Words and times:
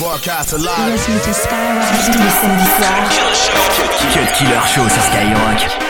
Broadcast 0.00 0.48
to 0.48 0.56
Killer 4.32 4.66
Show 4.66 4.88
sur 4.88 5.02
Skyrock. 5.02 5.89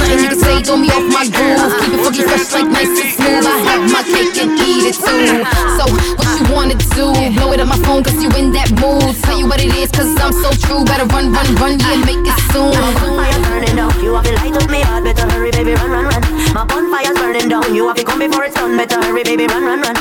really 0.61 0.65
throw 0.65 0.77
me 0.77 0.89
off 0.89 1.05
my 1.13 1.25
groove. 1.29 1.73
Keep 1.81 1.93
it 1.93 2.03
funky, 2.03 2.21
fresh 2.23 2.53
like 2.53 2.69
my 2.69 2.83
six 2.83 3.15
smooth. 3.15 3.45
I 3.45 3.57
have 3.69 3.91
my 3.91 4.03
cake 4.03 4.37
and 4.41 4.51
eat 4.59 4.93
it 4.93 4.95
too. 4.95 5.43
So 5.77 5.83
what 6.15 6.29
you 6.39 6.53
wanna 6.53 6.75
do? 6.75 7.13
Blow 7.35 7.51
it 7.53 7.59
up 7.59 7.67
my 7.67 7.77
phone 7.85 8.03
cause 8.03 8.21
you 8.21 8.29
in 8.37 8.51
that 8.53 8.69
mood. 8.77 9.15
Tell 9.23 9.37
you 9.37 9.47
what 9.47 9.61
it 9.61 9.73
is 9.75 9.91
cause 9.91 10.13
I'm 10.19 10.33
so 10.33 10.51
true. 10.65 10.85
Better 10.85 11.05
run, 11.05 11.31
run, 11.31 11.47
run, 11.55 11.79
yeah, 11.79 11.97
make 12.05 12.21
it 12.21 12.37
soon. 12.51 12.73
My 12.73 12.93
bonfire's 12.93 13.41
burning 13.47 13.75
down. 13.75 13.91
You 14.03 14.13
have 14.15 14.25
to 14.25 14.33
light 14.33 14.55
up 14.55 14.69
me 14.69 14.81
heart. 14.81 15.03
Better 15.03 15.29
hurry, 15.31 15.51
baby, 15.51 15.73
run, 15.73 15.91
run, 15.91 16.05
run. 16.05 16.21
My 16.53 16.65
bonfire's 16.65 17.17
burning 17.17 17.49
down. 17.49 17.75
You 17.75 17.87
have 17.87 17.97
to 17.97 18.03
come 18.03 18.19
before 18.19 18.45
it's 18.45 18.55
done. 18.55 18.77
Better 18.77 19.01
hurry, 19.01 19.23
baby, 19.23 19.47
run, 19.47 19.63
run, 19.65 19.81
run. 19.81 19.95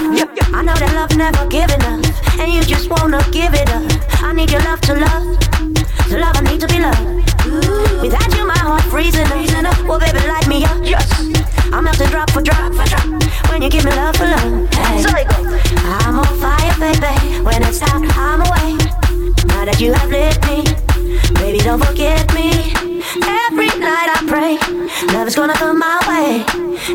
I 0.52 0.62
know 0.62 0.74
that 0.74 0.92
love 0.94 1.16
never 1.16 1.46
giving 1.46 1.80
up, 1.88 2.04
and 2.38 2.52
you 2.52 2.62
just 2.64 2.90
wanna 2.90 3.22
give 3.30 3.54
it 3.54 3.69
forget 22.00 22.32
me. 22.32 22.48
Every 23.44 23.68
night 23.76 24.08
I 24.08 24.24
pray, 24.24 24.56
love 25.12 25.28
is 25.28 25.36
gonna 25.36 25.52
come 25.52 25.78
my 25.78 26.00
way. 26.08 26.40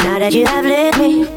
Now 0.02 0.18
that 0.18 0.34
you 0.34 0.48
have 0.50 0.66
lit 0.66 0.98
me, 0.98 1.30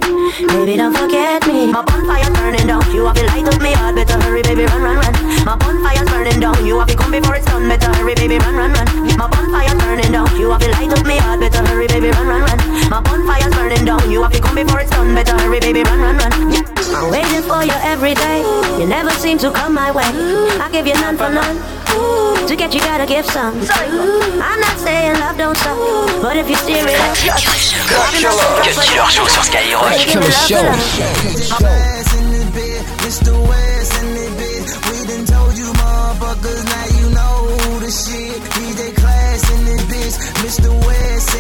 baby, 0.49 0.81
don't 0.81 0.97
forget 0.97 1.44
me. 1.44 1.69
My 1.69 1.85
bonfire's 1.85 2.32
burning 2.32 2.65
down, 2.65 2.81
you 2.97 3.05
have 3.05 3.17
to 3.20 3.26
light 3.29 3.44
up 3.44 3.61
me 3.61 3.73
heart. 3.76 3.94
Better 3.94 4.17
hurry, 4.25 4.41
baby, 4.41 4.65
run, 4.65 4.81
run, 4.81 4.97
run. 4.97 5.12
My 5.44 5.53
bonfire's 5.61 6.09
burning 6.09 6.41
down, 6.41 6.56
you 6.65 6.79
have 6.79 6.88
to 6.88 6.97
come 6.97 7.12
before 7.12 7.37
it's 7.37 7.44
done. 7.44 7.69
Better 7.69 7.93
hurry, 7.93 8.15
baby, 8.15 8.38
run, 8.41 8.56
run, 8.56 8.73
run. 8.73 8.88
My 9.20 9.29
bonfire's 9.29 9.76
burning 9.85 10.12
down, 10.17 10.32
you 10.41 10.49
have 10.49 10.64
to 10.64 10.71
light 10.73 10.88
up 10.88 11.05
me 11.05 11.19
heart. 11.21 11.41
Better 11.41 11.61
hurry, 11.69 11.87
baby, 11.93 12.09
run, 12.09 12.26
run, 12.26 12.41
run. 12.49 12.59
My 12.88 13.05
bonfire's 13.05 13.53
burning 13.53 13.85
down, 13.85 14.00
you 14.11 14.23
have 14.25 14.32
to 14.32 14.41
come 14.41 14.56
before 14.56 14.81
it's 14.81 14.97
done. 14.97 15.12
Better 15.12 15.37
hurry, 15.44 15.61
baby, 15.61 15.85
run, 15.85 16.00
run, 16.00 16.07
never 19.08 19.20
seem 19.20 19.38
to 19.38 19.50
come 19.50 19.75
my 19.75 19.90
way. 19.90 20.05
I 20.60 20.69
give 20.70 20.87
you 20.87 20.94
none 20.94 21.16
for 21.16 21.31
none. 21.31 21.56
To 22.46 22.56
get 22.56 22.75
you 22.75 22.81
gotta 22.81 23.06
give 23.06 23.25
some. 23.26 23.55
I'm 24.43 24.60
not 24.60 24.78
saying 24.78 25.14
love 25.20 25.37
don't 25.37 25.56
suck, 25.56 25.76
but 26.22 26.37
if 26.37 26.49
you 26.49 26.56
steer 26.56 26.84
it 26.87 27.00
up, 27.00 27.16
Cut 27.88 28.12
Killer 28.12 29.10
Show 29.10 29.26
sur 29.26 29.44
Skyrock. 29.44 29.93
Killer 30.12 30.32
Show. 30.32 30.64
Mr. 40.38 40.70
West 40.87 41.38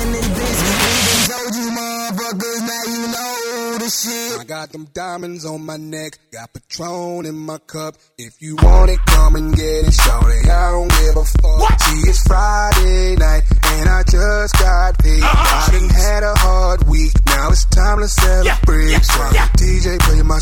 got 4.58 4.72
them 4.72 4.88
diamonds 4.92 5.44
on 5.44 5.64
my 5.64 5.76
neck, 5.76 6.18
got 6.32 6.52
Patron 6.52 7.26
in 7.26 7.36
my 7.36 7.58
cup. 7.58 7.94
If 8.18 8.42
you 8.42 8.56
want 8.56 8.90
it, 8.90 8.98
come 9.06 9.36
and 9.36 9.54
get 9.54 9.86
it, 9.86 9.94
shorty. 9.94 10.50
I 10.50 10.70
don't 10.72 10.90
give 10.90 11.16
a 11.16 11.24
fuck. 11.24 11.80
See, 11.80 12.08
it's 12.10 12.22
Friday 12.26 13.14
night, 13.14 13.44
and 13.66 13.88
I 13.88 14.02
just 14.02 14.54
got 14.58 14.98
paid. 14.98 15.22
Uh-huh. 15.22 15.72
I 15.72 15.78
done 15.78 15.88
had 15.90 16.22
a 16.24 16.34
hard 16.34 16.88
week, 16.88 17.12
now 17.26 17.50
it's 17.50 17.66
time 17.66 18.00
to 18.00 18.08
celebrate. 18.08 18.98
So 18.98 19.22
DJ, 19.62 19.96
play 20.00 20.22
my 20.22 20.40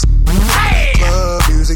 club 0.97 1.43
music. 1.51 1.76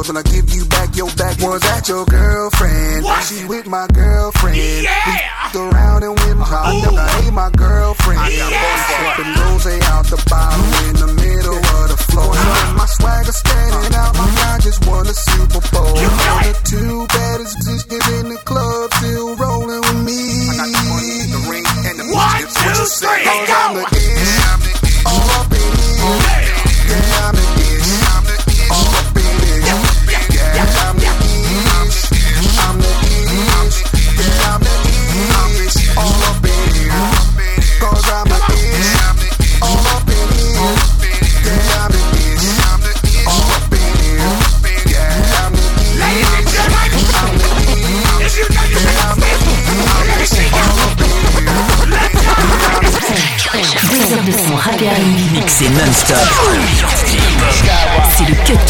Girls. 0.00 0.08
And 0.08 0.18
I 0.18 0.22
give 0.22 0.48
you 0.54 0.64
back 0.66 0.96
your 0.96 1.10
back. 1.16 1.38
Was 1.40 1.60
that 1.62 1.88
your 1.88 2.04
girlfriend? 2.06 3.06
She 3.24 3.44
with 3.44 3.66
my 3.66 3.86
girlfriend. 3.92 4.56
We 4.56 4.86
f***ed 4.86 5.56
around 5.56 6.02
and 6.04 6.18
went 6.18 6.40
home. 6.40 6.96
I 6.96 7.08
hate 7.20 7.32
my 7.32 7.50
girlfriend. 7.50 8.20
I 8.20 8.30
got 8.30 8.52
yeah. 8.52 9.16
Sipping 9.16 9.32
rose 9.40 9.66
out 9.92 10.04
the 10.06 10.20
bottle 10.28 10.88
in 10.88 10.94
the 10.96 11.10
middle 11.14 11.56
of 11.56 11.86
the 11.92 11.98
floor. 12.10 12.32
Uh-huh. 12.32 12.68
And 12.68 12.76
my 12.76 12.86
swagger 12.86 13.32
standing 13.32 13.94
out. 13.94 14.14
My 14.16 14.24
uh-huh. 14.24 14.56
guy 14.56 14.64
just 14.64 14.86
won 14.86 15.06
a 15.06 15.14
Super 15.14 15.62
Bowl. 15.72 15.96
And 15.98 16.12
the 16.48 16.60
two 16.64 17.06
baddest 17.08 17.58
bitches 17.60 18.06
in 18.20 18.28
the 18.30 18.40
club 18.44 18.92
still 18.94 19.36
rolling 19.36 19.80
with 19.80 20.00
me. 20.06 20.20
I 20.48 20.56
got 20.56 20.68
the 20.70 20.82
money, 20.88 21.18
the 21.28 21.40
ring, 21.50 21.66
and 21.86 21.96
the 22.00 22.06
One, 22.10 22.44
two, 22.48 22.84
three, 22.98 23.24
go! 23.46 23.99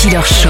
Killer 0.01 0.25
Show. 0.25 0.49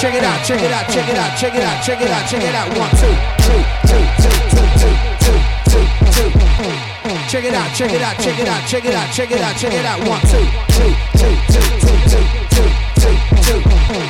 Check 0.00 0.14
it 0.14 0.24
out, 0.24 0.40
check 0.46 0.62
it 0.62 0.72
out, 0.72 0.88
check 0.88 1.06
it 1.10 1.18
out, 1.18 1.36
check 1.36 1.54
it 1.54 1.62
out, 1.62 1.84
check 1.84 2.00
it 2.00 2.10
out, 2.10 2.26
check 2.26 2.42
it 2.42 2.54
out. 2.54 2.68
One, 2.78 2.88
two, 2.96 3.12
two, 3.44 3.60
two, 3.84 4.00
two, 4.16 4.32
two, 4.48 4.96
two, 5.20 5.36
two, 5.68 5.84
two, 6.08 6.32
two. 6.32 7.12
Check 7.28 7.44
it 7.44 7.52
out, 7.52 7.68
check 7.76 7.92
it 7.92 8.00
out, 8.00 8.16
check 8.16 8.38
it 8.40 8.48
out, 8.48 8.66
check 8.66 8.84
it 8.86 8.94
out, 8.94 9.12
check 9.12 9.30
it 9.30 9.42
out, 9.42 9.56
check 9.56 9.74
it 9.74 9.84
out. 9.84 10.00
One, 10.08 10.22
two, 10.22 10.40
two, 10.72 10.88
two, 11.20 11.36
two, 11.52 11.60
two, 11.84 12.00
two, 12.08 12.64
two, 12.96 13.12
two, 13.44 13.60
two. 13.60 14.08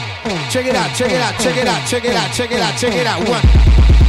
Check 0.48 0.66
it 0.66 0.76
out, 0.76 0.94
check 0.94 1.10
it 1.10 1.20
out, 1.20 1.34
check 1.40 1.56
it 1.56 1.66
out, 1.66 1.88
check 1.88 2.04
it 2.04 2.14
out, 2.14 2.30
check 2.32 2.52
it 2.52 2.60
out, 2.60 2.78
check 2.78 2.94
it 2.94 3.06
out. 3.08 3.28
One. 3.28 3.99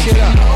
Shit 0.00 0.18
up. 0.18 0.49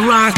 Rock. 0.00 0.33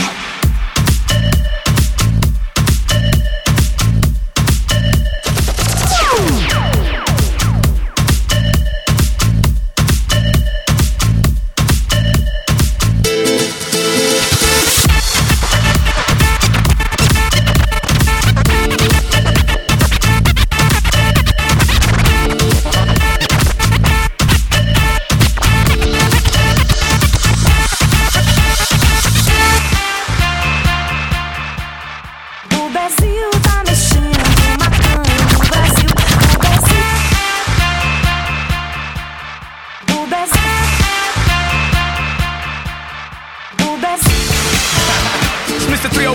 Show. 43.86 43.96
Skyrock. 43.96 44.26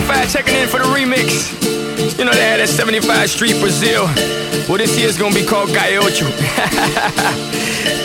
Worldwide 0.01 0.29
checking 0.29 0.55
in 0.55 0.67
for 0.67 0.79
the 0.79 0.85
remix. 0.85 1.51
You 2.17 2.25
know 2.25 2.31
they 2.31 2.43
had 2.43 2.59
that 2.59 2.69
75 2.69 3.29
Street 3.29 3.59
Brazil. 3.59 4.05
Well, 4.67 4.77
this 4.77 4.97
year's 4.97 5.17
gonna 5.17 5.35
be 5.35 5.45
called 5.45 5.69
Calle 5.69 5.97
Ocho. 5.97 6.25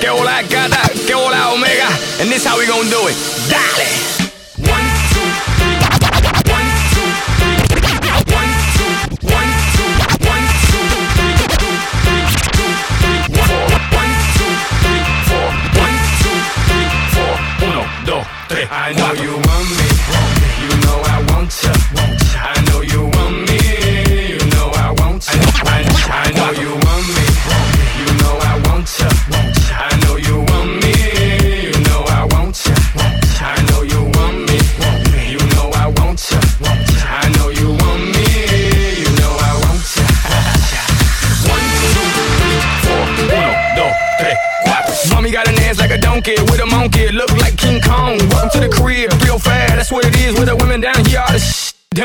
que 0.01 0.09
hola 0.09 0.43
gata, 0.49 0.91
que 1.07 1.15
hola 1.15 1.55
omega. 1.55 1.89
And 2.21 2.31
this 2.31 2.45
how 2.45 2.59
we 2.59 2.67
gonna 2.67 2.89
do 2.91 3.09
it. 3.09 3.17
Dale! 3.49 4.27
I 18.69 18.93
know 18.93 19.13
you 19.15 19.31
want 19.31 19.41
me, 19.41 19.43
you 19.43 19.46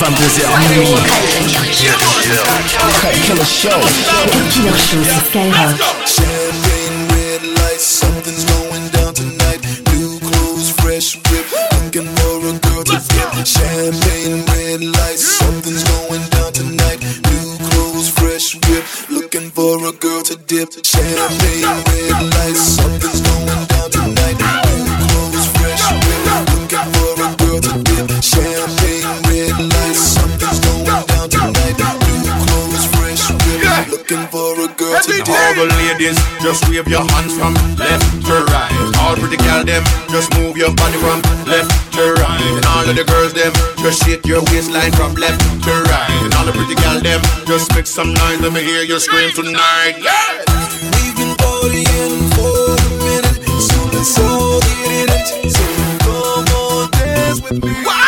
Ah 0.00 0.10
Killer 3.24 3.44
Show. 3.44 3.70
Sur 4.48 5.04
Skyrock. 5.26 6.67
A 35.06 35.22
girl. 35.22 35.36
All 35.36 35.54
the 35.54 35.66
ladies, 35.78 36.18
just 36.42 36.66
wave 36.68 36.88
your 36.88 37.06
hands 37.14 37.38
from 37.38 37.54
left 37.78 38.02
to 38.26 38.34
right. 38.50 38.74
All 38.98 39.14
pretty 39.14 39.38
girl 39.38 39.62
them, 39.62 39.84
just 40.10 40.34
move 40.34 40.56
your 40.56 40.74
body 40.74 40.98
from 40.98 41.22
left 41.46 41.70
to 41.94 42.02
right. 42.18 42.42
And 42.58 42.66
all 42.74 42.88
of 42.88 42.96
the 42.96 43.04
girls 43.04 43.34
them, 43.34 43.52
just 43.78 44.02
shake 44.02 44.26
your 44.26 44.42
waistline 44.50 44.92
from 44.92 45.14
left 45.14 45.38
to 45.64 45.72
right. 45.92 46.10
And 46.24 46.34
all 46.34 46.46
the 46.46 46.52
pretty 46.52 46.74
girl 46.74 46.98
them, 46.98 47.20
just 47.46 47.70
make 47.74 47.86
some 47.86 48.10
noise. 48.14 48.40
Let 48.40 48.52
me 48.52 48.62
hear 48.64 48.82
you 48.82 48.98
scream 48.98 49.30
tonight. 49.30 50.02
Yeah. 50.02 50.42
We've 50.98 51.14
been 51.14 51.34
partying 51.38 52.18
for 52.34 52.74
a 52.74 52.88
minute, 53.06 53.38
so 53.62 53.78
let's 53.94 54.18
all 54.18 54.60
get 54.60 54.90
in 54.90 55.08
it. 55.14 55.28
So 55.54 55.64
come 56.02 56.48
on, 56.58 56.90
dance 56.90 57.40
with 57.42 57.62
me. 57.62 57.70
What? 57.84 58.07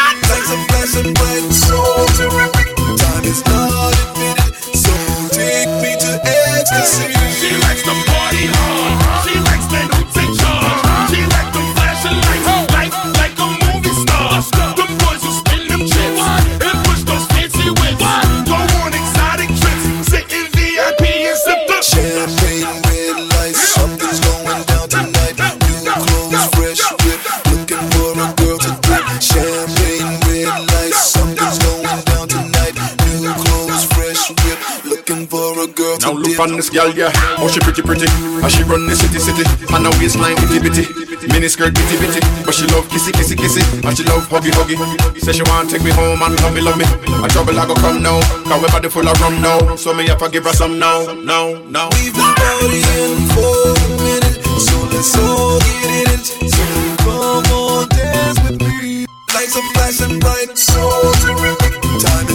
A 35.61 35.67
girl 35.69 35.99
Now 36.01 36.13
look 36.13 36.39
on 36.41 36.57
this 36.57 36.71
girl, 36.71 36.89
yeah. 36.91 37.13
Oh, 37.37 37.49
she 37.49 37.61
pretty, 37.61 37.83
pretty. 37.83 38.09
How 38.41 38.49
she 38.49 38.65
run 38.65 38.87
the 38.89 38.97
city, 38.97 39.21
city. 39.21 39.45
And 39.69 39.85
her 39.85 39.93
waistline, 40.01 40.37
bitty, 40.41 40.59
bitty. 40.61 40.85
Mini 41.29 41.49
skirt, 41.49 41.75
bitty, 41.77 41.97
bitty. 42.01 42.21
But 42.45 42.55
she 42.57 42.65
love 42.73 42.89
kissy, 42.89 43.13
kissy, 43.13 43.37
kissy. 43.37 43.63
And 43.85 43.93
she 43.97 44.05
love 44.09 44.25
huggy, 44.33 44.51
huggy. 44.57 44.77
Say 45.21 45.33
she 45.33 45.45
want 45.45 45.69
take 45.69 45.85
me 45.85 45.93
home 45.93 46.23
and 46.23 46.35
love 46.41 46.55
me, 46.55 46.61
love 46.61 46.79
me. 46.81 46.85
A 47.21 47.29
trouble 47.29 47.59
I 47.59 47.67
go 47.67 47.75
come 47.77 48.03
now. 48.03 48.21
Cause 48.49 48.61
we 48.63 48.69
body 48.73 48.89
full 48.89 49.07
of 49.07 49.21
rum 49.21 49.41
now. 49.43 49.77
So 49.77 49.93
me 49.93 50.09
have 50.09 50.19
to 50.19 50.29
give 50.31 50.45
her 50.45 50.53
some 50.57 50.79
now, 50.79 51.13
now, 51.13 51.61
now. 51.69 51.89
We've 52.01 52.15
been 52.15 52.33
partying 52.41 53.21
for 53.37 53.77
a 53.77 53.87
minute, 54.01 54.41
so 54.57 54.77
let's 54.89 55.13
all 55.19 55.61
get 55.61 55.91
in 55.93 56.07
it. 56.17 56.25
So 56.25 56.65
come 57.05 57.45
on, 57.53 57.89
dance 57.89 58.41
with 58.49 58.61
me. 58.61 59.07
Lights 59.35 59.57
are 59.57 59.69
flashing 59.77 60.19
bright, 60.21 60.57
so 60.57 60.81
terrific. 61.21 61.77
Time 62.01 62.30